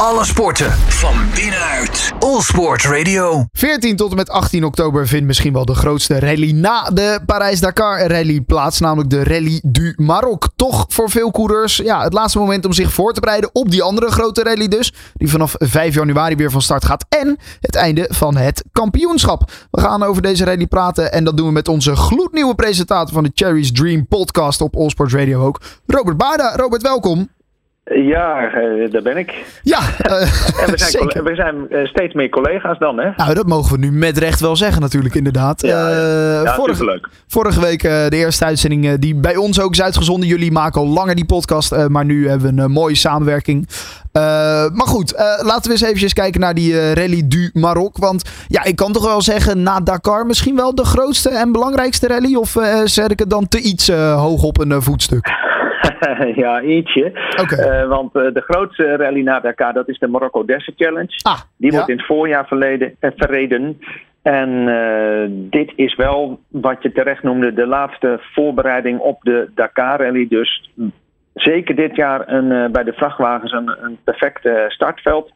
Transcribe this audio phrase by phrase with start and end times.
[0.00, 2.12] Alle sporten van binnenuit.
[2.18, 3.46] All Sport Radio.
[3.52, 8.06] 14 tot en met 18 oktober vindt misschien wel de grootste rally na de Parijs-Dakar
[8.06, 8.80] rally plaats.
[8.80, 10.48] Namelijk de Rally du Maroc.
[10.56, 13.82] Toch voor veel coureurs ja, het laatste moment om zich voor te bereiden op die
[13.82, 14.92] andere grote rally dus.
[15.14, 17.04] Die vanaf 5 januari weer van start gaat.
[17.08, 19.50] En het einde van het kampioenschap.
[19.70, 21.12] We gaan over deze rally praten.
[21.12, 24.88] En dat doen we met onze gloednieuwe presentator van de Cherry's Dream podcast op All
[24.88, 25.60] Sports Radio ook.
[25.86, 26.56] Robert Baarda.
[26.56, 27.28] Robert, welkom.
[27.94, 29.44] Ja, uh, daar ben ik.
[29.62, 30.20] Ja, uh,
[30.62, 33.10] en we zijn, we zijn uh, steeds meer collega's dan, hè?
[33.16, 35.62] Nou, dat mogen we nu met recht wel zeggen, natuurlijk, inderdaad.
[35.62, 35.90] Ja,
[36.42, 37.08] ja vorige, leuk.
[37.26, 40.28] Vorige week de eerste uitzending die bij ons ook is uitgezonden.
[40.28, 43.68] Jullie maken al langer die podcast, maar nu hebben we een mooie samenwerking.
[44.72, 45.12] maar goed,
[45.42, 47.96] laten we eens even kijken naar die Rally du Maroc.
[47.98, 52.06] Want ja, ik kan toch wel zeggen, na Dakar misschien wel de grootste en belangrijkste
[52.06, 52.34] rally?
[52.34, 55.54] Of zet ik het dan te iets hoog op een voetstuk?
[56.42, 57.12] ja, ietsje.
[57.40, 57.82] Okay.
[57.82, 61.18] Uh, want uh, de grootste rally na Dakar, dat is de Morocco Desert Challenge.
[61.22, 61.76] Ah, Die ja.
[61.76, 63.80] wordt in het voorjaar verleden, eh, verreden.
[64.22, 70.00] En uh, dit is wel wat je terecht noemde, de laatste voorbereiding op de Dakar
[70.00, 70.26] Rally.
[70.28, 70.70] Dus
[71.34, 75.32] zeker dit jaar een, bij de vrachtwagens een, een perfect startveld.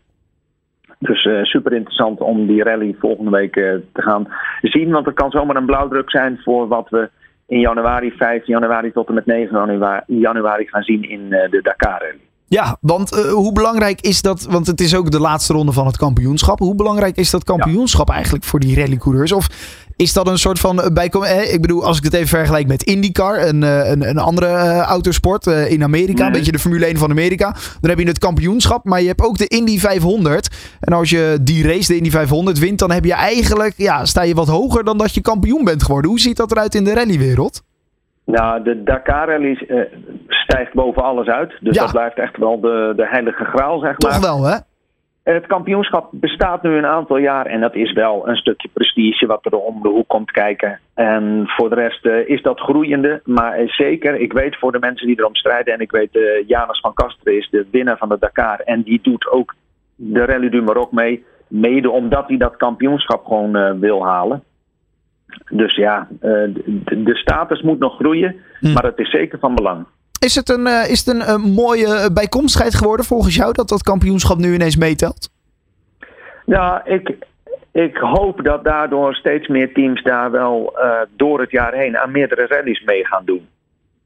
[0.99, 4.29] Dus super interessant om die rally volgende week te gaan
[4.61, 4.91] zien.
[4.91, 7.11] Want het kan zomaar een blauwdruk zijn voor wat we
[7.51, 12.15] in januari, 5 januari tot en met 9 januari, gaan zien in uh, de Dakar.
[12.47, 15.87] Ja, want uh, hoe belangrijk is dat, want het is ook de laatste ronde van
[15.87, 16.59] het kampioenschap.
[16.59, 19.33] Hoe belangrijk is dat kampioenschap eigenlijk voor die rallycoureurs?
[19.33, 19.47] Of
[20.01, 21.53] is dat een soort van bijkomend?
[21.53, 25.47] Ik bedoel, als ik het even vergelijk met IndyCar, een, een, een andere uh, autosport
[25.47, 27.55] in Amerika, een beetje de Formule 1 van Amerika.
[27.81, 30.49] Dan heb je het kampioenschap, maar je hebt ook de Indy 500.
[30.81, 34.23] En als je die race, de Indy 500, wint, dan heb je eigenlijk, ja, sta
[34.23, 36.11] je wat hoger dan dat je kampioen bent geworden.
[36.11, 37.63] Hoe ziet dat eruit in de rallywereld?
[38.25, 39.87] Nou, de Dakar Rally
[40.29, 41.53] stijgt boven alles uit.
[41.61, 41.83] Dus Ja.
[41.83, 44.13] dat blijft echt wel de, de heilige graal, zeg maar.
[44.13, 44.57] Toch wel, hè?
[45.23, 49.45] Het kampioenschap bestaat nu een aantal jaar en dat is wel een stukje prestige wat
[49.45, 50.81] er om de hoek komt kijken.
[50.95, 54.79] En voor de rest uh, is dat groeiende, maar uh, zeker, ik weet voor de
[54.79, 58.09] mensen die erom strijden en ik weet uh, Janus van Kasteren is de winnaar van
[58.09, 59.55] de Dakar en die doet ook
[59.95, 64.43] de Rally du Maroc mee, mede omdat hij dat kampioenschap gewoon uh, wil halen.
[65.51, 68.73] Dus ja, de, de, status moet nog groeien, Hm.
[68.73, 69.87] maar het is zeker van belang.
[70.27, 73.83] Is het een, uh, is het een, een mooie bijkomstigheid geworden volgens jou dat dat
[73.83, 75.31] kampioenschap nu ineens meetelt?
[76.47, 77.17] Ja, ik,
[77.73, 82.11] ik hoop dat daardoor steeds meer teams daar wel uh, door het jaar heen aan
[82.11, 83.49] meerdere rallies mee gaan doen.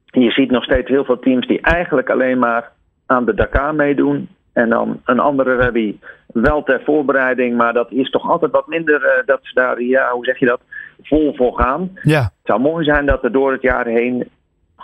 [0.06, 2.70] Je ziet nog steeds heel veel teams die eigenlijk alleen maar
[3.06, 4.28] aan de Dakar meedoen.
[4.52, 9.02] En dan een andere rally wel ter voorbereiding, maar dat is toch altijd wat minder
[9.02, 10.60] uh, dat ze daar, ja, hoe zeg je dat,
[11.02, 11.90] vol voor gaan.
[12.02, 12.20] Ja.
[12.20, 14.28] Het zou mooi zijn dat er door het jaar heen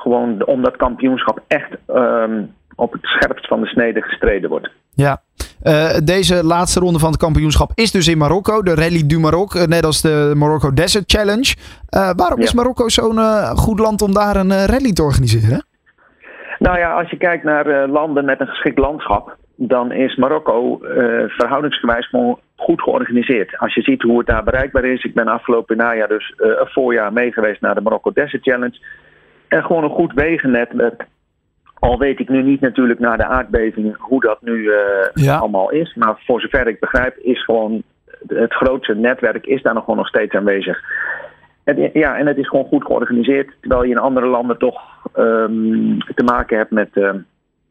[0.01, 4.71] gewoon om dat kampioenschap echt um, op het scherpst van de snede gestreden wordt.
[4.95, 5.23] Ja,
[5.65, 9.55] uh, deze laatste ronde van het kampioenschap is dus in Marokko, de Rally du Maroc,
[9.55, 11.55] uh, net als de Marokko Desert Challenge.
[11.91, 12.45] Uh, waarom Ja.
[12.45, 13.19] is Marokko zo'n
[13.57, 15.65] goed land om daar een rally te organiseren?
[16.59, 20.79] Nou ja, als je kijkt naar landen met een geschikt landschap, dan is Marokko
[21.29, 22.15] verhoudingsgewijs
[22.57, 23.59] goed georganiseerd.
[23.59, 25.05] Als je ziet hoe het daar bereikbaar is.
[25.05, 28.79] Ik ben afgelopen najaar dus een voorjaar mee geweest naar de Marokko Desert Challenge.
[29.51, 31.07] En gewoon een goed wegennetwerk.
[31.79, 34.75] Al weet ik nu niet natuurlijk na de aardbeving hoe dat nu uh,
[35.15, 35.37] Ja.
[35.37, 35.95] allemaal is.
[35.95, 37.83] Maar voor zover ik begrijp is gewoon
[38.27, 40.81] het grootste netwerk is daar nog gewoon nog steeds aanwezig.
[41.65, 43.57] En, ja, en het is gewoon goed georganiseerd.
[43.61, 44.81] Terwijl je in andere landen toch
[45.17, 47.11] um, te maken hebt met uh,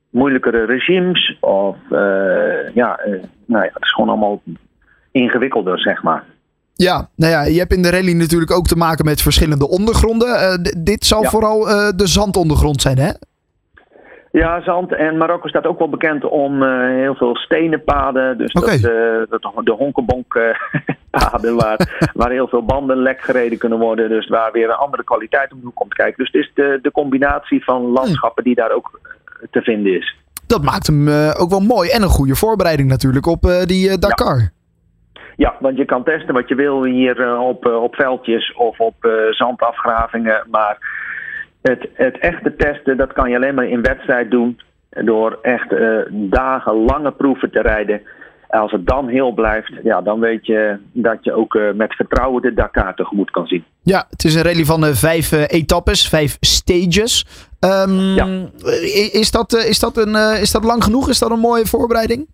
[0.09, 1.37] moeilijkere regimes.
[1.39, 2.99] Of uh, ja,
[3.45, 4.41] nou ja, het is gewoon allemaal
[5.11, 6.23] ingewikkelder, zeg maar.
[6.87, 10.27] Ja, nou ja, je hebt in de rally natuurlijk ook te maken met verschillende ondergronden.
[10.27, 11.29] Uh, dit zal Ja.
[11.29, 13.11] vooral uh, de zandondergrond zijn, hè?
[14.31, 14.95] Ja, zand.
[14.95, 18.37] En Marokko staat ook wel bekend om uh, heel veel stenen paden.
[18.37, 18.65] Dus dat,
[19.29, 20.43] dat, de honkenbonk uh,
[21.19, 24.09] paden waar, waar heel veel banden lek gereden kunnen worden.
[24.09, 26.23] Dus waar weer een andere kwaliteit om komt kijken.
[26.23, 28.99] Dus het is de, de combinatie van landschappen die daar ook
[29.51, 30.15] te vinden is.
[30.47, 31.89] Dat maakt hem ook wel mooi.
[31.89, 34.37] En een goede voorbereiding natuurlijk op die Dakar.
[34.37, 34.57] Ja.
[35.39, 38.79] Ja, want je kan testen wat je wil hier uh, op, uh, op veldjes of
[38.79, 40.43] op uh, zandafgravingen.
[40.51, 40.77] Maar
[41.61, 44.59] het, het echte testen, dat kan je alleen maar in wedstrijd doen.
[44.89, 45.69] Door echt
[46.11, 48.01] dagenlange proeven te rijden.
[48.49, 52.53] Als het dan heel blijft, ja, dan weet je dat je ook met vertrouwen de
[52.53, 53.65] Dakar tegemoet kan zien.
[53.81, 57.25] Ja, het is een rally van vijf etappes, vijf stages.
[57.59, 58.27] Um, ja.
[59.11, 61.09] is, dat, is, dat een, is dat lang genoeg?
[61.09, 62.27] Is dat een mooie voorbereiding?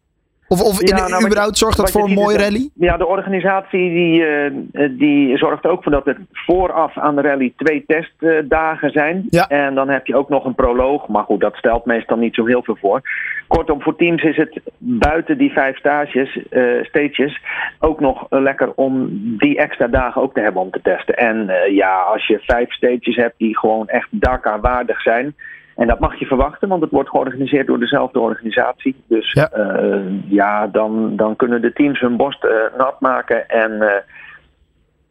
[0.47, 2.69] Of, of in, Ja, nou, überhaupt zorgt dat voor een mooie dat- rally?
[2.73, 4.51] Ja, de organisatie die, eh,
[4.91, 9.25] die zorgt er ook voor dat er vooraf aan de rally twee testdagen zijn.
[9.29, 9.47] Ja.
[9.47, 11.07] En dan heb je ook nog een proloog.
[11.07, 13.01] Maar goed, dat stelt meestal niet zo heel veel voor.
[13.47, 17.41] Kortom, voor teams is het buiten die vijf stages, eh, stages
[17.79, 21.15] ook nog lekker om die extra dagen ook te hebben om te testen.
[21.15, 25.35] En eh, ja, als je vijf stages hebt die gewoon echt Dakar waardig zijn.
[25.75, 28.95] En dat mag je verwachten, want het wordt georganiseerd door dezelfde organisatie.
[29.07, 29.49] Dus Ja.
[29.55, 33.49] ja, ja dan, dan kunnen de teams hun borst eh, nat maken.
[33.49, 33.95] En eh,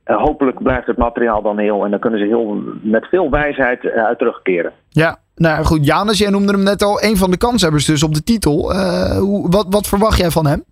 [0.04, 1.84] eh, hopelijk blijft het materiaal dan heel.
[1.84, 4.72] En dan kunnen ze heel, met veel wijsheid eh, uit terugkeren.
[4.88, 5.86] Ja, nou goed.
[5.86, 8.72] Janus, jij noemde hem net al een van de kanshebbers dus op de titel.
[8.72, 10.64] Eh, hoe, wat, wat verwacht jij van hem?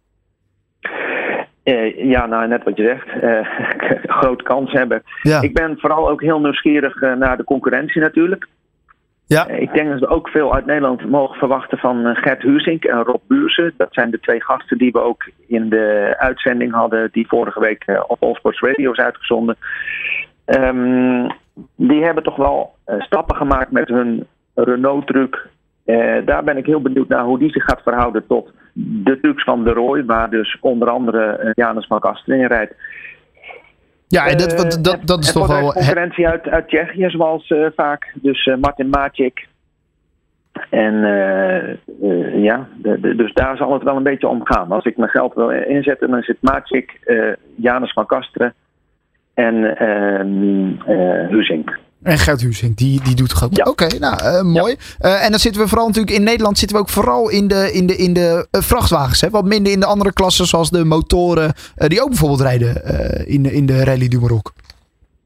[1.62, 3.22] Eh, ja, nou net wat je zegt.
[3.22, 3.46] eh
[4.20, 5.02] grote kans hebben.
[5.22, 8.46] Ja, Ik ben vooral ook heel nieuwsgierig eh, naar de concurrentie natuurlijk.
[9.32, 9.46] Ja.
[9.46, 12.84] Eh, Ik denk dat we ook veel uit Nederland mogen verwachten van eh, Gert Huuzink
[12.84, 13.74] en Rob Buursen.
[13.76, 17.82] Dat zijn de twee gasten die we ook in de uitzending hadden, die vorige week
[17.86, 19.56] eh, op All Sports Radio is uitgezonden.
[20.44, 21.28] Ehm,
[21.76, 25.48] die hebben toch wel stappen gemaakt met hun Renault-truc.
[26.24, 29.64] Daar ben ik heel benieuwd naar hoe die zich gaat verhouden tot de trucs van
[29.64, 32.74] de Roy, waar dus onder andere Janus Macastre in rijdt.
[34.16, 35.72] Ja en dat, wat- dat, Eh, dat is toch wel...
[35.72, 38.12] concurrentie uit, uit Tsjechië, zoals eh, vaak.
[38.14, 39.46] Dus eh, Martin Maciek.
[40.70, 41.70] En eh,
[42.02, 44.72] eh, ja, de- de- dus daar zal het wel een beetje om gaan.
[44.72, 48.52] Als ik mijn geld wil inzetten, dan het Maciek, eh Janus van Kastre
[49.34, 51.78] en ehm eh Huzink.
[52.02, 53.56] En Gert Huuzing, die, die doet het goed.
[53.56, 53.64] Ja.
[53.64, 54.76] Oké, nou, eh, mooi.
[54.98, 57.72] Eh, en dan zitten we vooral natuurlijk in Nederland zitten we ook vooral in de,
[57.72, 59.20] in de, in de eh, vrachtwagens.
[59.20, 59.30] Hè?
[59.30, 62.82] Wat minder in de andere klassen, zoals de motoren, die ook bijvoorbeeld rijden
[63.28, 64.52] in, de- in de Rally du Maroc.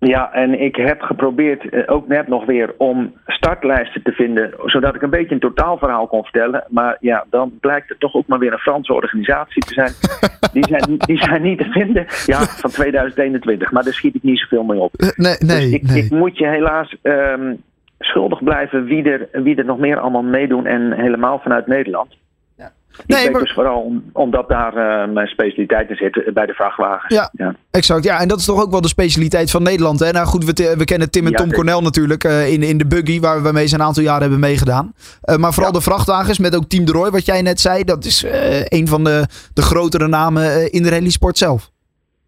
[0.06, 4.94] Ja, en ik heb geprobeerd, eh, ook net nog weer, om startlijsten te vinden, zodat
[4.94, 6.64] ik een beetje een totaalverhaal kon vertellen.
[6.69, 9.93] Maar ja, dan blijkt het toch ook maar weer een Franse organisatie te zijn.
[10.53, 12.06] Die zijn, die zijn niet te vinden.
[12.26, 14.94] Ja, van 2021, maar daar schiet ik niet zoveel mee op.
[14.94, 16.03] Eh, nee, nee, dus ik, nee.
[16.03, 17.55] ik moet je helaas ehm,
[17.99, 22.17] schuldig blijven wie er, wie er nog meer allemaal meedoen en helemaal vanuit Nederland.
[22.56, 22.73] Ja.
[22.99, 26.53] Ik Nee, weet maar- dus vooral om- omdat daar eh, mijn specialiteiten zitten bij de
[26.53, 27.14] vrachtwagens.
[27.14, 27.31] Ja.
[27.32, 27.55] ja.
[27.70, 30.00] Exact, ja, en dat is toch ook wel de specialiteit van Nederland.
[30.00, 30.11] Hè?
[30.11, 31.53] Nou goed, we, we kennen Tim en Ja, Tom.
[31.53, 34.93] Cornel natuurlijk eh, in, in de buggy, waar we mee een aantal jaren hebben meegedaan.
[35.23, 35.79] Eh, maar vooral Ja.
[35.79, 38.88] de vrachtwagens met ook Team de Roy, wat jij net zei, dat is eh, een
[38.88, 41.70] van de, de grotere namen eh, in de rallysport zelf.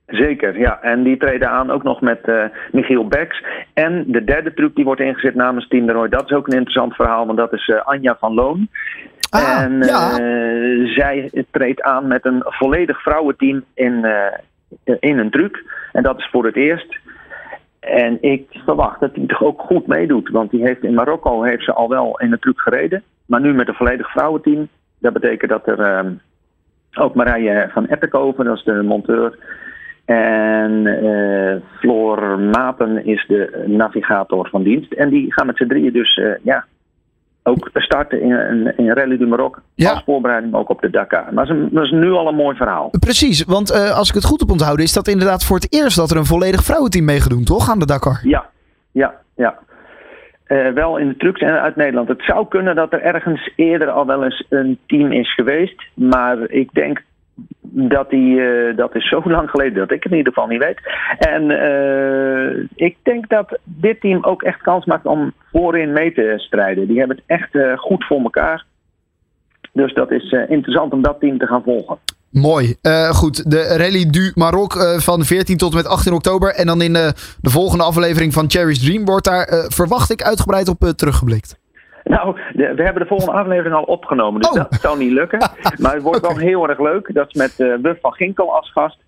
[0.07, 0.79] Zeker, ja.
[0.83, 3.45] En die treden aan ook nog met eh, Michiel Beks.
[3.75, 6.09] En de derde truc die wordt ingezet namens Team de Roy.
[6.09, 8.69] Dat is ook een interessant verhaal, want dat is eh, Anja van Loon.
[9.31, 10.11] Ah, en ja.
[10.11, 15.65] eh, zij treedt aan met een volledig vrouwenteam in, eh, in een truc.
[15.93, 16.99] En dat is voor het eerst.
[17.81, 20.29] En ik verwacht dat hij toch ook goed meedoet.
[20.29, 23.03] Want die heeft in Marokko heeft ze al wel in een truc gereden.
[23.27, 24.69] Maar nu met een volledig vrouwenteam.
[24.99, 26.13] Dat betekent dat er ehm,
[26.95, 29.39] ook Marije van Eppenkoven, dat is de monteur.
[30.05, 34.93] En eh, Floor Mapen is de navigator van dienst.
[34.93, 36.65] En die gaan met z'n drieën dus ja,
[37.49, 39.61] ook starten in, in, in Rally du Maroc.
[39.75, 39.91] Ja.
[39.91, 41.25] Als voorbereiding ook op de Dakar.
[41.35, 42.91] Maar dat is, een- dat is nu al een mooi verhaal.
[43.00, 45.97] Precies, want eh, als ik het goed heb onthouden, is dat inderdaad voor het eerst
[45.97, 47.71] dat er een volledig vrouwenteam meegedoen, toch?
[47.71, 48.21] Aan de Dakar.
[48.23, 48.47] Ja,
[48.93, 49.59] ja, ja.
[50.45, 52.09] Eh, wel in de trucks en uit Nederland.
[52.09, 55.83] Het zou kunnen dat er ergens eerder al wel eens een team is geweest.
[55.94, 57.03] Maar ik denk
[57.87, 60.65] dat die, eh, dat is zo lang geleden dat ik het in ieder geval niet
[60.65, 60.81] weet.
[61.19, 66.35] En eh, ik denk dat dit team ook echt kans maakt om voorin mee te
[66.37, 66.87] strijden.
[66.87, 68.65] Die hebben het echt eh, goed voor elkaar.
[69.73, 71.99] Dus dat is interessant om dat team te gaan volgen.
[72.31, 72.77] Mooi.
[73.11, 76.55] Goed, de Rally du Maroc van 14 tot en met 18 oktober.
[76.55, 80.93] En dan in de volgende aflevering van Cherry's Dream wordt daar, verwacht ik, uitgebreid op
[80.97, 81.58] teruggeblikt.
[82.17, 84.56] Nou, de- we hebben de volgende aflevering al opgenomen, dus Oh.
[84.56, 85.38] dat zou niet lukken.
[85.82, 87.15] Maar het wordt wel heel erg leuk.
[87.15, 88.98] Dat is met eh Wuf van Ginkel als gast.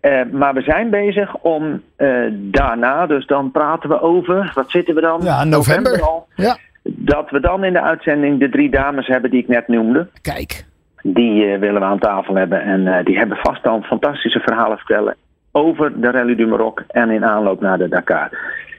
[0.00, 4.94] Eh, maar we zijn bezig om eh, daarna, dus dan praten we over, wat zitten
[4.94, 5.20] we dan?
[5.22, 6.02] Ja, november.
[6.02, 6.26] al.
[6.34, 6.56] Ja.
[6.82, 10.08] Dat we dan in de uitzending de drie dames hebben die ik net noemde.
[10.22, 10.64] Kijk.
[11.02, 12.60] Die willen we aan tafel hebben.
[12.62, 15.14] En die hebben vast al fantastische verhalen vertellen
[15.52, 18.30] over de Rally du Maroc en in aanloop naar de Dakar.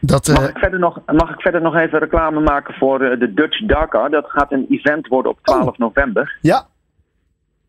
[0.01, 3.19] Dat, eh, Mag ik, verder nog, mag ik verder nog even reclame maken voor eh,
[3.19, 4.09] de Dutch Dakar?
[4.09, 6.37] Dat gaat een event worden op 12 november.
[6.41, 6.65] ja,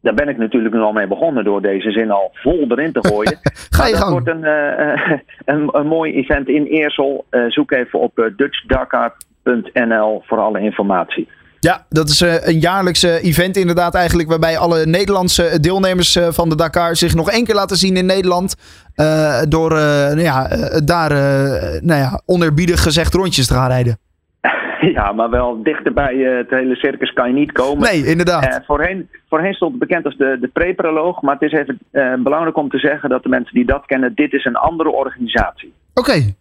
[0.01, 3.09] Daar ben ik natuurlijk nu al mee begonnen door deze zin al vol erin te
[3.09, 3.39] gooien.
[3.71, 4.13] ga je Maar dat gang.
[4.13, 5.19] wordt een, eh, eh,
[5.55, 7.25] een, een mooi event in Eersel.
[7.31, 11.29] Eh, zoek even op eh, dutchdakar.nl voor alle informatie.
[11.61, 16.29] Ja, dat is eh, een jaarlijks eh, event inderdaad eigenlijk waarbij alle Nederlandse deelnemers eh,
[16.31, 18.55] van de Dakar zich nog één keer laten zien in Nederland.
[18.95, 23.69] eh, door eh, nou ja, eh, daar eh, nou ja, oneerbiedig gezegd rondjes te gaan
[23.69, 23.99] rijden.
[24.81, 27.83] Ja, maar wel dichter bij eh, het hele circus kan je niet komen.
[27.83, 28.45] Nee, inderdaad.
[28.45, 31.23] Eh, voorheen, voorheen stond het bekend als de, de pre-proloog.
[31.23, 34.15] Maar het is even eh, belangrijk om te zeggen dat de mensen die dat kennen,
[34.15, 35.73] dit is een andere organisatie.
[35.95, 36.35] Oké.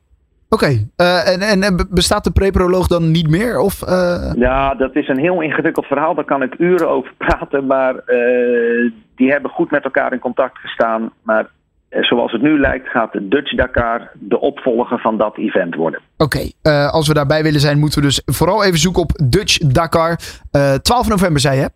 [0.50, 0.88] Oké.
[0.96, 3.60] Eh, en, en, en bestaat de preproloog dan niet meer?
[3.60, 6.16] Of, eh, Ja, dat is een heel ingewikkeld verhaal.
[6.16, 7.66] Daar kan ik uren over praten.
[7.66, 11.12] Maar eh, die hebben goed met elkaar in contact gestaan.
[11.22, 11.50] Maar
[11.90, 16.02] zoals het nu lijkt, gaat de Dutch Dakar de opvolger van dat event worden.
[16.18, 16.52] Oké,
[16.92, 20.20] als we daarbij willen zijn, moeten we dus vooral even zoeken op Dutch Dakar.
[20.52, 21.70] Eh 12 november, zei je?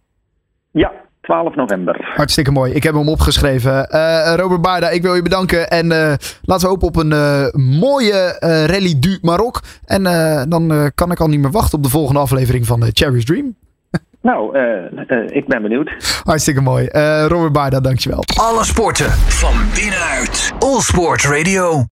[0.71, 2.11] Ja, 12 november.
[2.15, 2.73] Hartstikke mooi.
[2.73, 3.89] Ik heb hem opgeschreven.
[3.89, 5.69] Eh, Robert Baarda, ik wil je bedanken.
[5.69, 7.45] En eh, laten we hopen op een eh,
[7.79, 9.61] mooie eh, Rally du Maroc.
[9.85, 12.79] En eh, dan eh, kan ik al niet meer wachten op de volgende aflevering van
[12.79, 13.55] de Cherry's Dream.
[14.21, 15.89] Nou, eh, eh, ik ben benieuwd.
[16.23, 16.85] Hartstikke mooi.
[16.85, 18.23] Eh, Robert Baarda, dankjewel.
[18.41, 20.51] Alle sporten van binnenuit.
[20.59, 21.85] All Sport Radio.